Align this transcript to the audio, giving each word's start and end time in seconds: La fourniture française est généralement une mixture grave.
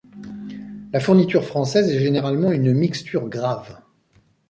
La 0.93 0.99
fourniture 0.99 1.43
française 1.45 1.87
est 1.89 1.99
généralement 1.99 2.51
une 2.51 2.73
mixture 2.73 3.29
grave. 3.29 3.79